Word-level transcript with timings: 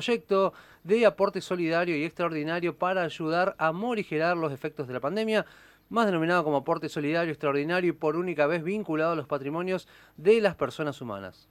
proyecto 0.00 0.54
de 0.82 1.04
aporte 1.04 1.42
solidario 1.42 1.94
y 1.94 2.04
extraordinario 2.04 2.74
para 2.74 3.02
ayudar 3.02 3.54
a 3.58 3.70
morigerar 3.70 4.34
los 4.34 4.50
efectos 4.50 4.88
de 4.88 4.94
la 4.94 5.00
pandemia, 5.00 5.44
más 5.90 6.06
denominado 6.06 6.42
como 6.42 6.56
aporte 6.56 6.88
solidario 6.88 7.30
extraordinario 7.30 7.90
y 7.90 7.92
por 7.92 8.16
única 8.16 8.46
vez 8.46 8.64
vinculado 8.64 9.12
a 9.12 9.16
los 9.16 9.26
patrimonios 9.26 9.86
de 10.16 10.40
las 10.40 10.54
personas 10.54 11.02
humanas. 11.02 11.50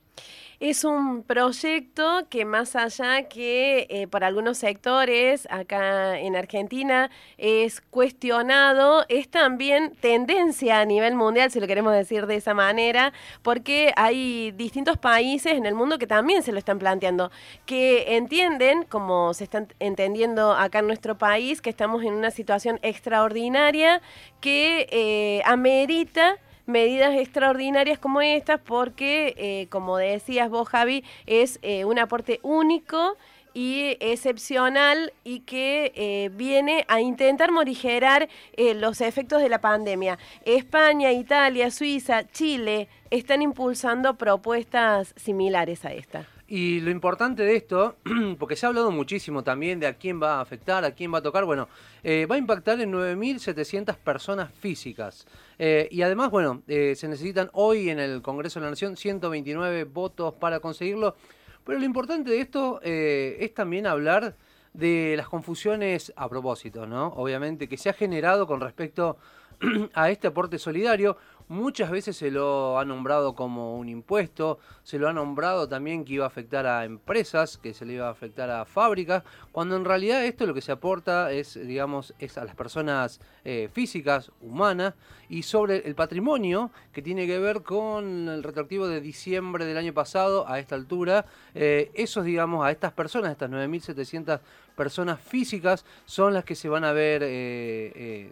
Es 0.59 0.83
un 0.83 1.23
proyecto 1.23 2.27
que 2.29 2.43
más 2.43 2.75
allá 2.75 3.29
que 3.29 3.87
eh, 3.89 4.07
para 4.07 4.27
algunos 4.27 4.57
sectores 4.57 5.47
acá 5.49 6.19
en 6.19 6.35
Argentina 6.35 7.09
es 7.37 7.79
cuestionado, 7.79 9.05
es 9.07 9.29
también 9.29 9.93
tendencia 10.01 10.81
a 10.81 10.85
nivel 10.85 11.15
mundial, 11.15 11.49
si 11.49 11.61
lo 11.61 11.67
queremos 11.67 11.93
decir 11.93 12.27
de 12.27 12.35
esa 12.35 12.53
manera, 12.53 13.13
porque 13.41 13.93
hay 13.95 14.51
distintos 14.51 14.97
países 14.97 15.53
en 15.53 15.65
el 15.65 15.75
mundo 15.75 15.97
que 15.97 16.07
también 16.07 16.43
se 16.43 16.51
lo 16.51 16.59
están 16.59 16.77
planteando, 16.77 17.31
que 17.65 18.17
entienden, 18.17 18.83
como 18.83 19.33
se 19.33 19.45
están 19.45 19.69
entendiendo 19.79 20.51
acá 20.51 20.79
en 20.79 20.87
nuestro 20.87 21.17
país, 21.17 21.61
que 21.61 21.69
estamos 21.69 22.03
en 22.03 22.13
una 22.13 22.31
situación 22.31 22.79
extraordinaria 22.81 24.01
que 24.41 24.87
eh, 24.91 25.41
amerita 25.45 26.35
medidas 26.69 27.15
extraordinarias 27.15 27.99
como 27.99 28.21
estas 28.21 28.61
porque, 28.61 29.33
eh, 29.37 29.67
como 29.69 29.97
decías 29.97 30.49
vos, 30.49 30.69
Javi, 30.69 31.03
es 31.25 31.59
eh, 31.61 31.83
un 31.83 31.99
aporte 31.99 32.39
único 32.43 33.17
y 33.53 33.97
excepcional 33.99 35.11
y 35.23 35.41
que 35.41 35.91
eh, 35.95 36.29
viene 36.33 36.85
a 36.87 37.01
intentar 37.01 37.51
morigerar 37.51 38.29
los 38.75 39.01
efectos 39.01 39.41
de 39.41 39.49
la 39.49 39.59
pandemia. 39.59 40.19
España, 40.45 41.11
Italia, 41.11 41.71
Suiza, 41.71 42.27
Chile 42.29 42.87
están 43.09 43.41
impulsando 43.41 44.15
propuestas 44.15 45.13
similares 45.17 45.83
a 45.83 45.93
esta. 45.93 46.38
Y 46.51 46.79
lo 46.79 46.89
importante 46.89 47.43
de 47.43 47.55
esto, 47.55 47.97
porque 48.39 48.55
se 48.55 48.65
ha 48.65 48.69
hablado 48.69 48.89
muchísimo 48.89 49.43
también 49.43 49.79
de 49.79 49.85
a 49.85 49.93
quién 49.93 50.19
va 50.19 50.39
a 50.39 50.41
afectar, 50.41 50.83
a 50.83 50.91
quién 50.91 51.13
va 51.13 51.19
a 51.19 51.21
tocar, 51.21 51.45
bueno, 51.45 51.69
eh, 52.03 52.25
va 52.25 52.35
a 52.35 52.37
impactar 52.39 52.81
en 52.81 52.91
9.700 52.91 53.95
personas 53.97 54.51
físicas. 54.51 55.27
Eh, 55.59 55.87
y 55.91 56.01
además, 56.01 56.31
bueno, 56.31 56.63
eh, 56.67 56.95
se 56.95 57.07
necesitan 57.07 57.51
hoy 57.53 57.91
en 57.91 57.99
el 57.99 58.23
Congreso 58.23 58.59
de 58.59 58.63
la 58.65 58.71
Nación 58.71 58.97
129 58.97 59.83
votos 59.83 60.33
para 60.33 60.59
conseguirlo. 60.59 61.15
Pero 61.63 61.77
lo 61.77 61.85
importante 61.85 62.31
de 62.31 62.41
esto 62.41 62.81
es 62.81 63.53
también 63.53 63.85
hablar 63.85 64.35
de 64.73 65.13
las 65.17 65.29
confusiones 65.29 66.11
a 66.15 66.27
propósito, 66.27 66.87
¿no? 66.87 67.09
Obviamente, 67.09 67.69
que 67.69 67.77
se 67.77 67.89
ha 67.89 67.93
generado 67.93 68.47
con 68.47 68.59
respecto 68.59 69.17
a 69.93 70.09
este 70.09 70.27
aporte 70.27 70.57
solidario. 70.57 71.15
Muchas 71.49 71.89
veces 71.89 72.15
se 72.15 72.29
lo 72.29 72.77
ha 72.77 72.85
nombrado 72.85 73.33
como 73.33 73.75
un 73.75 73.89
impuesto, 73.89 74.59
se 74.83 74.99
lo 74.99 75.09
ha 75.09 75.13
nombrado 75.13 75.67
también 75.67 76.05
que 76.05 76.13
iba 76.13 76.25
a 76.25 76.27
afectar 76.27 76.67
a 76.67 76.85
empresas, 76.85 77.57
que 77.57 77.73
se 77.73 77.87
le 77.87 77.93
iba 77.93 78.05
a 78.05 78.11
afectar 78.11 78.51
a 78.51 78.65
fábricas, 78.65 79.23
cuando 79.51 79.75
en 79.75 79.83
realidad 79.83 80.23
esto 80.23 80.45
lo 80.45 80.53
que 80.53 80.61
se 80.61 80.71
aporta 80.71 81.31
es, 81.31 81.55
digamos, 81.55 82.13
es 82.19 82.37
a 82.37 82.45
las 82.45 82.53
personas 82.53 83.19
eh, 83.43 83.67
físicas, 83.73 84.31
humanas, 84.41 84.93
y 85.27 85.41
sobre 85.41 85.87
el 85.87 85.95
patrimonio 85.95 86.69
que 86.93 87.01
tiene 87.01 87.25
que 87.25 87.39
ver 87.39 87.63
con 87.63 88.29
el 88.29 88.43
retroactivo 88.43 88.87
de 88.87 89.01
diciembre 89.01 89.65
del 89.65 89.77
año 89.77 89.93
pasado 89.95 90.47
a 90.47 90.59
esta 90.59 90.75
altura, 90.75 91.25
eh, 91.55 91.89
esos, 91.95 92.25
digamos, 92.25 92.63
a 92.63 92.69
estas 92.69 92.93
personas, 92.93 93.31
estas 93.31 93.49
9.700 93.49 94.39
personas 94.75 95.19
físicas, 95.19 95.83
son 96.05 96.35
las 96.35 96.43
que 96.45 96.53
se 96.53 96.69
van 96.69 96.83
a 96.83 96.91
ver... 96.91 97.23
Eh, 97.25 98.31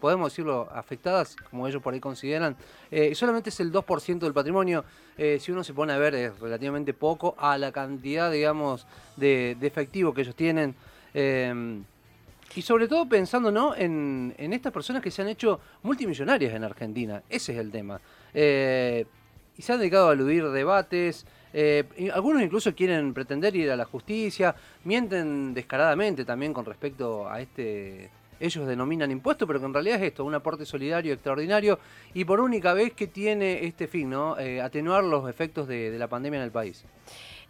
podemos 0.00 0.32
decirlo, 0.32 0.68
afectadas, 0.72 1.36
como 1.50 1.66
ellos 1.66 1.82
por 1.82 1.94
ahí 1.94 2.00
consideran, 2.00 2.56
eh, 2.90 3.14
solamente 3.14 3.50
es 3.50 3.60
el 3.60 3.72
2% 3.72 4.18
del 4.20 4.32
patrimonio. 4.32 4.84
Eh, 5.16 5.38
si 5.40 5.52
uno 5.52 5.64
se 5.64 5.74
pone 5.74 5.92
a 5.92 5.98
ver, 5.98 6.14
es 6.14 6.38
relativamente 6.38 6.94
poco 6.94 7.34
a 7.38 7.58
la 7.58 7.72
cantidad, 7.72 8.30
digamos, 8.30 8.86
de, 9.16 9.56
efectivo 9.60 10.14
que 10.14 10.22
ellos 10.22 10.36
tienen. 10.36 10.74
Eh, 11.14 11.80
y 12.54 12.62
sobre 12.62 12.88
todo 12.88 13.08
pensando 13.08 13.52
¿no? 13.52 13.74
en, 13.76 14.34
estas 14.38 14.72
personas 14.72 15.02
que 15.02 15.10
se 15.10 15.22
han 15.22 15.28
hecho 15.28 15.60
multimillonarias 15.82 16.54
en 16.54 16.64
Argentina. 16.64 17.22
Ese 17.28 17.52
es 17.52 17.58
el 17.58 17.70
tema. 17.70 18.00
y 18.34 19.62
se 19.62 19.72
han 19.72 19.78
dedicado 19.78 20.08
a 20.08 20.12
aludir 20.12 20.48
debates. 20.48 21.26
algunos 22.12 22.42
incluso 22.42 22.74
quieren 22.74 23.12
pretender 23.14 23.54
ir 23.54 23.70
a 23.70 23.76
la 23.76 23.84
justicia, 23.84 24.56
mienten 24.84 25.54
descaradamente 25.54 26.24
también 26.24 26.52
con 26.52 26.64
respecto 26.64 27.28
a 27.28 27.40
este 27.40 28.10
ellos 28.40 28.66
denominan 28.66 29.10
impuesto, 29.10 29.46
pero 29.46 29.60
que 29.60 29.66
en 29.66 29.74
realidad 29.74 29.96
es 29.96 30.08
esto, 30.08 30.24
un 30.24 30.34
aporte 30.34 30.64
solidario 30.64 31.12
extraordinario 31.12 31.78
y 32.14 32.24
por 32.24 32.40
única 32.40 32.72
vez 32.74 32.92
que 32.92 33.06
tiene 33.06 33.64
este 33.64 33.86
fin, 33.86 34.10
¿no? 34.10 34.38
Eh, 34.38 34.60
atenuar 34.60 35.04
los 35.04 35.28
efectos 35.28 35.68
de, 35.68 35.96
la 35.98 36.08
pandemia 36.08 36.38
en 36.38 36.44
el 36.44 36.50
país. 36.50 36.84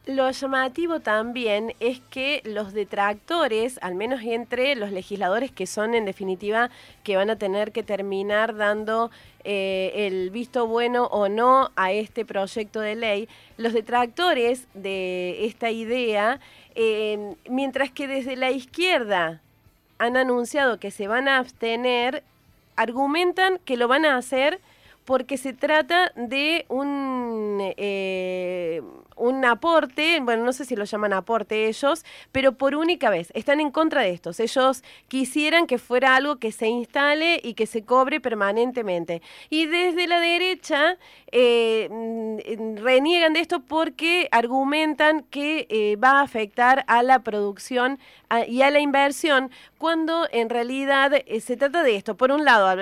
Lo 0.06 0.30
llamativo 0.30 1.00
también 1.00 1.74
es 1.80 2.00
que 2.00 2.40
los 2.44 2.72
detractores, 2.72 3.78
al 3.82 3.94
menos 3.94 4.22
entre 4.22 4.74
los 4.74 4.90
legisladores 4.90 5.50
que 5.50 5.66
son 5.66 5.94
en 5.94 6.06
definitiva 6.06 6.70
que 7.02 7.16
van 7.16 7.28
a 7.28 7.36
tener 7.36 7.72
que 7.72 7.82
terminar 7.82 8.56
dando 8.56 9.10
eh, 9.44 10.06
el 10.06 10.30
visto 10.30 10.66
bueno 10.66 11.06
o 11.06 11.28
no 11.28 11.72
a 11.76 11.92
este 11.92 12.24
proyecto 12.24 12.80
de 12.80 12.94
ley, 12.94 13.28
los 13.58 13.74
detractores 13.74 14.66
de 14.72 15.44
esta 15.44 15.70
idea, 15.70 16.40
eh, 16.74 17.34
mientras 17.50 17.90
que 17.90 18.08
desde 18.08 18.36
la 18.36 18.50
izquierda 18.50 19.42
han 19.98 20.16
anunciado 20.16 20.78
que 20.78 20.90
se 20.90 21.08
van 21.08 21.28
a 21.28 21.38
abstener, 21.38 22.22
argumentan 22.76 23.58
que 23.64 23.76
lo 23.76 23.88
van 23.88 24.04
a 24.04 24.16
hacer 24.16 24.60
porque 25.04 25.38
se 25.38 25.52
trata 25.52 26.12
de 26.16 26.66
un, 26.68 27.58
eh, 27.76 28.57
un 29.18 29.44
aporte, 29.44 30.20
bueno, 30.20 30.44
no 30.44 30.52
sé 30.52 30.64
si 30.64 30.76
lo 30.76 30.84
llaman 30.84 31.12
aporte 31.12 31.68
ellos, 31.68 32.04
pero 32.32 32.52
por 32.52 32.74
única 32.74 33.10
vez, 33.10 33.30
están 33.34 33.60
en 33.60 33.70
contra 33.70 34.02
de 34.02 34.10
estos. 34.10 34.40
Ellos 34.40 34.82
quisieran 35.08 35.66
que 35.66 35.78
fuera 35.78 36.16
algo 36.16 36.36
que 36.36 36.52
se 36.52 36.68
instale 36.68 37.40
y 37.42 37.54
que 37.54 37.66
se 37.66 37.84
cobre 37.84 38.20
permanentemente. 38.20 39.22
Y 39.50 39.66
desde 39.66 40.06
la 40.06 40.20
derecha 40.20 40.96
eh, 41.30 41.88
mm, 41.90 42.76
reniegan 42.82 43.32
de 43.32 43.40
esto 43.40 43.60
porque 43.60 44.28
argumentan 44.30 45.22
que 45.24 45.66
eh, 45.68 45.96
va 45.96 46.20
a 46.20 46.22
afectar 46.22 46.84
a 46.86 47.02
la 47.02 47.20
producción 47.20 47.98
y 48.46 48.60
a 48.60 48.70
la 48.70 48.80
inversión, 48.80 49.50
cuando 49.78 50.28
en 50.32 50.50
realidad 50.50 51.12
eh, 51.14 51.40
se 51.40 51.56
trata 51.56 51.82
de 51.82 51.96
esto. 51.96 52.14
Por 52.14 52.30
un 52.30 52.44
lado, 52.44 52.78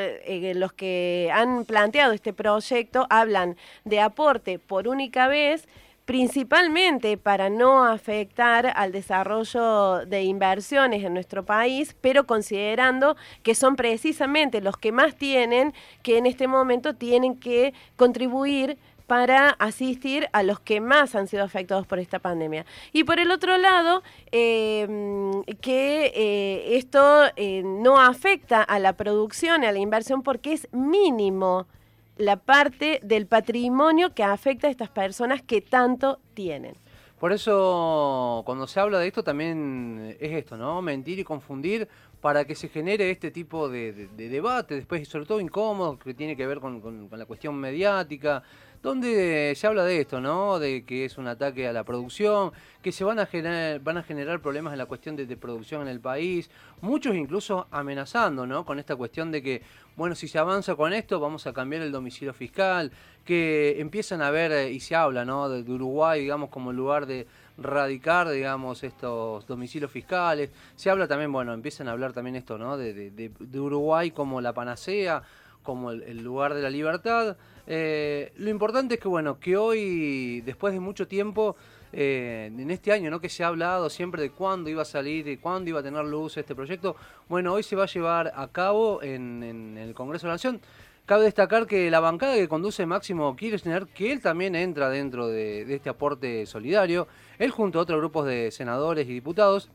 los 0.54 0.72
que 0.72 1.30
han 1.32 1.64
planteado 1.64 2.12
este 2.12 2.32
proyecto 2.32 3.06
hablan 3.10 3.56
de 3.84 4.00
aporte 4.00 4.58
por 4.58 4.88
única 4.88 5.28
vez, 5.28 5.68
principalmente 6.06 7.18
para 7.18 7.50
no 7.50 7.84
afectar 7.84 8.72
al 8.76 8.92
desarrollo 8.92 10.06
de 10.06 10.22
inversiones 10.22 11.04
en 11.04 11.12
nuestro 11.12 11.44
país, 11.44 11.96
pero 12.00 12.26
considerando 12.26 13.16
que 13.42 13.54
son 13.54 13.76
precisamente 13.76 14.60
los 14.60 14.76
que 14.76 14.92
más 14.92 15.16
tienen 15.16 15.74
que 16.02 16.16
en 16.16 16.26
este 16.26 16.46
momento 16.46 16.94
tienen 16.94 17.36
que 17.36 17.74
contribuir 17.96 18.78
para 19.08 19.50
asistir 19.50 20.28
a 20.32 20.42
los 20.42 20.60
que 20.60 20.80
más 20.80 21.14
han 21.14 21.28
sido 21.28 21.44
afectados 21.44 21.86
por 21.86 21.98
esta 21.98 22.18
pandemia. 22.18 22.66
Y 22.92 23.04
por 23.04 23.20
el 23.20 23.30
otro 23.30 23.56
lado, 23.56 24.02
em, 24.32 25.42
que 25.60 26.12
eh, 26.14 26.76
esto 26.76 27.24
eh, 27.36 27.62
no 27.64 28.00
afecta 28.00 28.62
a 28.62 28.78
la 28.78 28.94
producción 28.94 29.64
a 29.64 29.72
la 29.72 29.78
inversión 29.78 30.22
porque 30.22 30.52
es 30.52 30.68
mínimo 30.72 31.66
la 32.16 32.36
parte 32.36 33.00
del 33.02 33.26
patrimonio 33.26 34.14
que 34.14 34.22
afecta 34.22 34.68
a 34.68 34.70
estas 34.70 34.90
personas 34.90 35.42
que 35.42 35.60
tanto 35.60 36.20
tienen. 36.34 36.74
Por 37.18 37.32
eso, 37.32 38.42
cuando 38.44 38.66
se 38.66 38.78
habla 38.78 38.98
de 38.98 39.06
esto, 39.06 39.24
también 39.24 40.16
es 40.20 40.32
esto, 40.32 40.56
¿no? 40.56 40.82
Mentir 40.82 41.18
y 41.18 41.24
confundir 41.24 41.88
para 42.20 42.44
que 42.44 42.54
se 42.54 42.68
genere 42.68 43.10
este 43.10 43.30
tipo 43.30 43.68
de, 43.68 44.08
debate, 44.16 44.74
después, 44.74 45.06
sobre 45.08 45.24
todo 45.24 45.40
incómodo, 45.40 45.98
que 45.98 46.12
tiene 46.12 46.36
que 46.36 46.46
ver 46.46 46.60
con 46.60 47.08
la 47.10 47.24
cuestión 47.24 47.54
mediática, 47.54 48.42
donde 48.82 49.54
se 49.56 49.66
habla 49.66 49.84
de 49.84 50.00
esto, 50.00 50.20
¿no? 50.20 50.58
De 50.58 50.84
que 50.84 51.04
es 51.04 51.18
un 51.18 51.26
ataque 51.26 51.66
a 51.66 51.72
la 51.72 51.84
producción, 51.84 52.52
que 52.82 52.92
se 52.92 53.04
van 53.04 53.18
a 53.18 53.26
generar, 53.26 53.80
van 53.80 53.98
a 53.98 54.02
generar 54.02 54.40
problemas 54.40 54.72
en 54.72 54.78
la 54.78 54.86
cuestión 54.86 55.16
de, 55.16 55.36
producción 55.36 55.82
en 55.82 55.88
el 55.88 56.00
país, 56.00 56.50
muchos 56.80 57.14
incluso 57.16 57.66
amenazando, 57.70 58.46
¿no? 58.46 58.64
Con 58.64 58.78
esta 58.78 58.96
cuestión 58.96 59.32
de 59.32 59.42
que, 59.42 59.62
bueno, 59.96 60.14
si 60.14 60.28
se 60.28 60.38
avanza 60.38 60.74
con 60.76 60.92
esto, 60.92 61.18
vamos 61.18 61.46
a 61.46 61.52
cambiar 61.52 61.82
el 61.82 61.92
domicilio 61.92 62.32
fiscal, 62.32 62.92
que 63.24 63.80
empiezan 63.80 64.22
a 64.22 64.30
ver, 64.30 64.52
eh, 64.52 64.70
y 64.70 64.80
se 64.80 64.94
habla, 64.94 65.24
¿no? 65.24 65.48
De, 65.48 65.68
Uruguay, 65.70 66.20
digamos, 66.20 66.50
como 66.50 66.72
lugar 66.72 67.06
de 67.06 67.26
radicar, 67.58 68.28
digamos, 68.28 68.84
estos 68.84 69.46
domicilios 69.46 69.90
fiscales. 69.90 70.50
Se 70.76 70.90
habla 70.90 71.08
también, 71.08 71.32
bueno, 71.32 71.52
empiezan 71.52 71.88
a 71.88 71.92
hablar 71.92 72.12
también 72.12 72.36
esto, 72.36 72.56
¿no? 72.58 72.76
De, 72.76 73.32
Uruguay 73.54 74.10
como 74.10 74.40
la 74.40 74.52
panacea, 74.52 75.22
como 75.62 75.90
el 75.90 76.22
lugar 76.22 76.54
de 76.54 76.62
la 76.62 76.70
libertad. 76.70 77.36
Eh, 77.66 78.32
lo 78.36 78.50
importante 78.50 78.94
es 78.94 79.00
que, 79.00 79.08
bueno, 79.08 79.38
que 79.40 79.56
hoy, 79.56 80.40
después 80.42 80.72
de 80.72 80.80
mucho 80.80 81.08
tiempo, 81.08 81.56
eh, 81.92 82.50
en 82.56 82.70
este 82.70 82.92
año, 82.92 83.10
¿no? 83.10 83.20
Que 83.20 83.28
se 83.28 83.44
ha 83.44 83.48
hablado 83.48 83.88
siempre 83.90 84.22
de 84.22 84.30
cuándo 84.30 84.68
iba 84.68 84.82
a 84.82 84.84
salir 84.84 85.26
y 85.28 85.36
cuándo 85.36 85.70
iba 85.70 85.80
a 85.80 85.82
tener 85.82 86.04
luz 86.04 86.36
este 86.36 86.54
proyecto. 86.54 86.96
Bueno, 87.28 87.54
hoy 87.54 87.62
se 87.62 87.76
va 87.76 87.84
a 87.84 87.86
llevar 87.86 88.32
a 88.34 88.48
cabo 88.48 89.02
en, 89.02 89.76
el 89.78 89.94
Congreso 89.94 90.26
de 90.26 90.28
la 90.28 90.34
Nación. 90.34 90.60
Cabe 91.06 91.24
destacar 91.24 91.66
que 91.66 91.88
la 91.90 92.00
bancada 92.00 92.34
que 92.34 92.48
conduce 92.48 92.84
Máximo 92.84 93.34
Kirchner, 93.36 93.86
que 93.86 94.12
él 94.12 94.20
también 94.20 94.56
entra 94.56 94.90
dentro 94.90 95.28
de, 95.28 95.72
este 95.72 95.88
aporte 95.88 96.46
solidario, 96.46 97.06
Él 97.38 97.50
junto 97.50 97.78
a 97.78 97.82
otros 97.82 98.00
grupos 98.00 98.26
de 98.26 98.50
senadores 98.50 99.08
y 99.08 99.12
diputados 99.12 99.70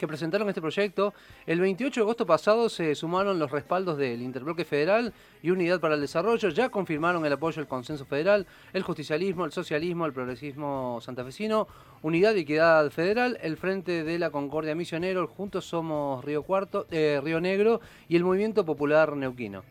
que 0.00 0.08
presentaron 0.08 0.48
este 0.48 0.62
proyecto. 0.62 1.12
El 1.46 1.60
28 1.60 2.00
de 2.00 2.04
agosto 2.04 2.26
pasado 2.26 2.70
se 2.70 2.94
sumaron 2.94 3.38
los 3.38 3.50
respaldos 3.50 3.98
del 3.98 4.22
Interbloque 4.22 4.64
Federal 4.64 5.12
y 5.42 5.50
Unidad 5.50 5.78
para 5.78 5.94
el 5.94 6.00
Desarrollo. 6.00 6.48
Ya 6.48 6.70
confirmaron 6.70 7.24
el 7.26 7.32
apoyo 7.34 7.56
del 7.56 7.68
Consenso 7.68 8.06
Federal, 8.06 8.46
el 8.72 8.82
Justicialismo, 8.82 9.44
el 9.44 9.52
Socialismo, 9.52 10.06
el 10.06 10.14
Progresismo 10.14 11.00
Santafesino, 11.02 11.68
Unidad 12.02 12.34
y 12.34 12.40
Equidad 12.40 12.90
Federal, 12.90 13.38
el 13.42 13.58
Frente 13.58 14.02
de 14.02 14.18
la 14.18 14.30
Concordia 14.30 14.74
Misionero, 14.74 15.28
Juntos 15.28 15.66
Somos 15.66 16.24
Río, 16.24 16.42
Cuarto, 16.44 16.86
eh, 16.90 17.20
Río 17.22 17.42
Negro 17.42 17.82
y 18.08 18.16
el 18.16 18.24
Movimiento 18.24 18.64
Popular 18.64 19.14
Neuquino. 19.14 19.62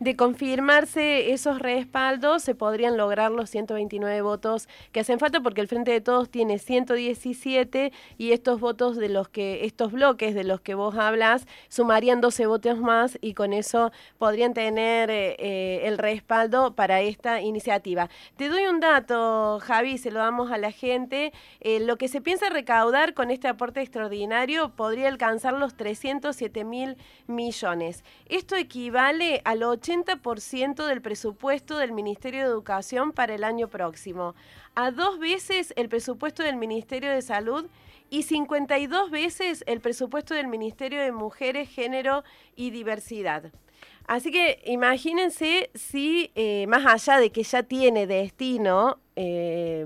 De 0.00 0.16
confirmarse 0.16 1.32
esos 1.32 1.60
respaldos, 1.60 2.42
se 2.42 2.54
podrían 2.54 2.96
lograr 2.96 3.30
los 3.30 3.48
129 3.48 4.20
votos 4.20 4.68
que 4.92 5.00
hacen 5.00 5.18
falta 5.18 5.40
porque 5.40 5.62
el 5.62 5.68
Frente 5.68 5.90
de 5.92 6.00
Todos 6.00 6.28
tiene 6.28 6.58
117 6.58 7.92
y 8.18 8.32
estos 8.32 8.60
votos 8.60 8.96
de 8.96 9.08
los 9.08 9.28
que 9.28 9.64
estos 9.78 9.92
bloques 9.92 10.34
de 10.34 10.42
los 10.42 10.60
que 10.60 10.74
vos 10.74 10.96
hablas 10.96 11.46
sumarían 11.68 12.20
12 12.20 12.46
votos 12.46 12.78
más 12.78 13.16
y 13.20 13.34
con 13.34 13.52
eso 13.52 13.92
podrían 14.18 14.52
tener 14.52 15.08
eh, 15.08 15.36
eh, 15.38 15.82
el 15.84 15.98
respaldo 15.98 16.74
para 16.74 17.00
esta 17.00 17.40
iniciativa. 17.42 18.10
Te 18.36 18.48
doy 18.48 18.66
un 18.66 18.80
dato, 18.80 19.60
Javi, 19.62 19.96
se 19.96 20.10
lo 20.10 20.18
damos 20.18 20.50
a 20.50 20.58
la 20.58 20.72
gente. 20.72 21.32
Eh, 21.60 21.78
lo 21.78 21.96
que 21.96 22.08
se 22.08 22.20
piensa 22.20 22.48
recaudar 22.48 23.14
con 23.14 23.30
este 23.30 23.46
aporte 23.46 23.80
extraordinario 23.80 24.70
podría 24.70 25.06
alcanzar 25.06 25.54
los 25.54 25.76
307 25.76 26.64
mil 26.64 26.96
millones. 27.28 28.02
Esto 28.28 28.56
equivale 28.56 29.42
al 29.44 29.60
80% 29.60 30.86
del 30.88 31.02
presupuesto 31.02 31.78
del 31.78 31.92
Ministerio 31.92 32.40
de 32.40 32.48
Educación 32.48 33.12
para 33.12 33.32
el 33.32 33.44
año 33.44 33.68
próximo, 33.68 34.34
a 34.74 34.90
dos 34.90 35.20
veces 35.20 35.72
el 35.76 35.88
presupuesto 35.88 36.42
del 36.42 36.56
Ministerio 36.56 37.10
de 37.10 37.22
Salud 37.22 37.66
y 38.10 38.22
52 38.22 39.10
veces 39.10 39.64
el 39.66 39.80
presupuesto 39.80 40.34
del 40.34 40.48
Ministerio 40.48 41.00
de 41.00 41.12
Mujeres, 41.12 41.68
Género 41.68 42.24
y 42.56 42.70
Diversidad. 42.70 43.52
Así 44.06 44.30
que 44.30 44.62
imagínense 44.64 45.70
si, 45.74 46.30
eh, 46.34 46.66
más 46.66 46.86
allá 46.86 47.20
de 47.20 47.30
que 47.30 47.42
ya 47.42 47.62
tiene 47.62 48.06
destino 48.06 48.98
eh, 49.16 49.84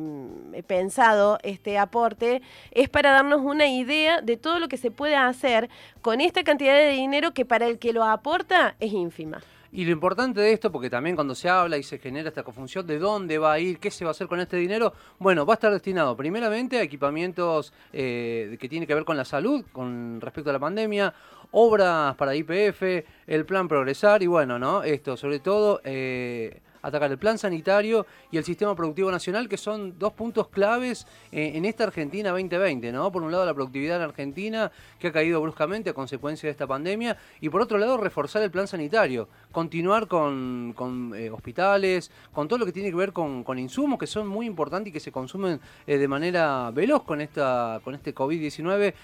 pensado 0.68 1.38
este 1.42 1.76
aporte, 1.76 2.40
es 2.70 2.88
para 2.88 3.10
darnos 3.10 3.40
una 3.40 3.66
idea 3.66 4.20
de 4.20 4.36
todo 4.36 4.60
lo 4.60 4.68
que 4.68 4.76
se 4.76 4.92
puede 4.92 5.16
hacer 5.16 5.68
con 6.02 6.20
esta 6.20 6.44
cantidad 6.44 6.74
de 6.74 6.90
dinero 6.90 7.34
que 7.34 7.44
para 7.44 7.66
el 7.66 7.80
que 7.80 7.92
lo 7.92 8.04
aporta 8.04 8.76
es 8.78 8.92
ínfima. 8.92 9.42
Y 9.74 9.86
lo 9.86 9.92
importante 9.92 10.38
de 10.38 10.52
esto, 10.52 10.70
porque 10.70 10.90
también 10.90 11.16
cuando 11.16 11.34
se 11.34 11.48
habla 11.48 11.78
y 11.78 11.82
se 11.82 11.98
genera 11.98 12.28
esta 12.28 12.42
confusión 12.42 12.86
de 12.86 12.98
dónde 12.98 13.38
va 13.38 13.54
a 13.54 13.58
ir, 13.58 13.78
qué 13.78 13.90
se 13.90 14.04
va 14.04 14.10
a 14.10 14.12
hacer 14.12 14.26
con 14.26 14.38
este 14.38 14.58
dinero, 14.58 14.92
bueno, 15.18 15.46
va 15.46 15.54
a 15.54 15.56
estar 15.56 15.72
destinado 15.72 16.14
primeramente 16.14 16.78
a 16.78 16.82
equipamientos 16.82 17.72
eh, 17.90 18.58
que 18.60 18.68
tienen 18.68 18.86
que 18.86 18.94
ver 18.94 19.06
con 19.06 19.16
la 19.16 19.24
salud, 19.24 19.64
con 19.72 20.20
respecto 20.20 20.50
a 20.50 20.52
la 20.52 20.58
pandemia, 20.58 21.14
obras 21.52 22.14
para 22.16 22.34
IPF, 22.34 22.82
el 23.26 23.46
plan 23.46 23.66
Progresar 23.66 24.22
y 24.22 24.26
bueno, 24.26 24.58
¿no? 24.58 24.82
Esto, 24.82 25.16
sobre 25.16 25.38
todo... 25.38 25.80
Eh, 25.84 26.60
atacar 26.82 27.10
el 27.10 27.18
plan 27.18 27.38
sanitario 27.38 28.06
y 28.30 28.36
el 28.36 28.44
sistema 28.44 28.74
productivo 28.74 29.10
nacional, 29.10 29.48
que 29.48 29.56
son 29.56 29.98
dos 29.98 30.12
puntos 30.12 30.48
claves 30.48 31.06
eh, 31.30 31.52
en 31.54 31.64
esta 31.64 31.84
Argentina 31.84 32.30
2020, 32.30 32.92
¿no? 32.92 33.10
Por 33.10 33.22
un 33.22 33.30
lado, 33.30 33.46
la 33.46 33.54
productividad 33.54 33.96
en 33.96 34.02
Argentina, 34.02 34.70
que 34.98 35.08
ha 35.08 35.12
caído 35.12 35.40
bruscamente 35.40 35.90
a 35.90 35.94
consecuencia 35.94 36.48
de 36.48 36.50
esta 36.50 36.66
pandemia, 36.66 37.16
y 37.40 37.48
por 37.48 37.60
otro 37.60 37.78
lado, 37.78 37.96
reforzar 37.96 38.42
el 38.42 38.50
plan 38.50 38.66
sanitario, 38.66 39.28
continuar 39.52 40.08
con, 40.08 40.74
eh, 41.16 41.30
hospitales, 41.30 42.10
con 42.32 42.48
todo 42.48 42.58
lo 42.58 42.66
que 42.66 42.72
tiene 42.72 42.90
que 42.90 42.96
ver 42.96 43.12
con, 43.12 43.42
insumos 43.58 43.98
que 43.98 44.06
son 44.06 44.26
muy 44.26 44.46
importantes 44.46 44.90
y 44.90 44.92
que 44.92 45.00
se 45.00 45.12
consumen 45.12 45.60
eh, 45.86 45.98
de 45.98 46.08
manera 46.08 46.70
veloz 46.72 47.04
con, 47.04 47.20
esta, 47.20 47.80
con 47.84 47.94
este 47.94 48.14
COVID-19, 48.14 48.94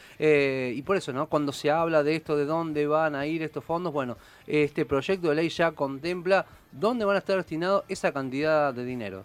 y 0.75 0.83
por 0.83 0.97
eso, 0.97 1.13
¿no? 1.13 1.29
Cuando 1.29 1.53
se 1.53 1.71
habla 1.71 2.03
de 2.03 2.17
esto, 2.17 2.37
de 2.37 2.45
dónde 2.45 2.87
van 2.87 3.15
a 3.15 3.27
ir 3.27 3.43
estos 3.43 3.65
fondos, 3.65 3.93
bueno, 3.93 4.17
este 4.47 4.85
proyecto 4.85 5.29
de 5.29 5.35
ley 5.35 5.49
ya 5.49 5.73
contempla 5.73 6.47
dónde 6.73 7.05
van 7.05 7.17
a 7.17 7.19
estar 7.19 7.37
destinados 7.37 7.68
esa 7.88 8.12
cantidad 8.12 8.75
de 8.75 8.85
dinero. 8.85 9.25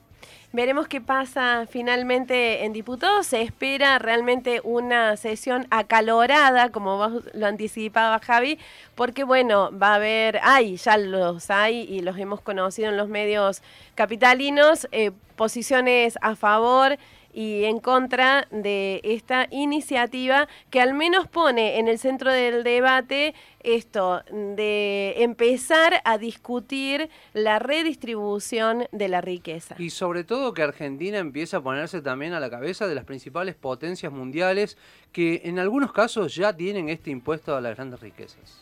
Veremos 0.55 0.87
qué 0.87 1.01
pasa 1.01 1.65
finalmente 1.67 2.63
en 2.63 2.73
diputados. 2.73 3.25
Se 3.25 3.41
espera 3.41 3.97
realmente 3.97 4.61
una 4.63 5.17
sesión 5.17 5.65
acalorada, 5.71 6.69
como 6.69 6.97
vos 6.97 7.23
lo 7.33 7.47
anticipaba 7.47 8.19
Javi, 8.19 8.59
porque 8.93 9.23
bueno, 9.23 9.71
va 9.75 9.93
a 9.93 9.95
haber, 9.95 10.39
hay, 10.43 10.75
ya 10.75 10.97
los 10.97 11.49
hay 11.49 11.81
y 11.89 12.01
los 12.01 12.19
hemos 12.19 12.39
conocido 12.39 12.89
en 12.89 12.97
los 12.97 13.09
medios 13.09 13.63
capitalinos, 13.95 14.87
eh, 14.91 15.09
posiciones 15.35 16.19
a 16.21 16.35
favor 16.35 16.99
y 17.33 17.65
en 17.65 17.79
contra 17.79 18.47
de 18.51 19.01
esta 19.03 19.47
iniciativa 19.49 20.47
que 20.69 20.79
al 20.79 20.93
menos 20.93 21.27
pone 21.27 21.79
en 21.79 21.87
el 21.87 21.97
centro 21.97 22.31
del 22.31 22.63
debate 22.63 23.33
esto 23.61 24.21
de 24.31 25.15
empezar 25.23 26.01
a 26.03 26.17
discutir 26.17 27.09
la 27.33 27.59
redistribución 27.59 28.85
de 28.91 29.07
la 29.07 29.21
riqueza. 29.21 29.75
Y 29.79 29.89
sobre 29.89 30.23
todo 30.23 30.53
que 30.53 30.61
Argentina 30.61 31.17
empieza 31.17 31.57
a 31.57 31.61
ponerse 31.61 32.01
también 32.01 32.33
a 32.33 32.39
la 32.39 32.49
cabeza 32.49 32.87
de 32.87 32.95
las 32.95 33.05
principales 33.05 33.55
potencias 33.55 34.11
mundiales 34.11 34.77
que 35.11 35.41
en 35.45 35.59
algunos 35.59 35.93
casos 35.93 36.35
ya 36.35 36.55
tienen 36.55 36.89
este 36.89 37.09
impuesto 37.11 37.55
a 37.55 37.61
las 37.61 37.75
grandes 37.75 37.99
riquezas. 38.01 38.61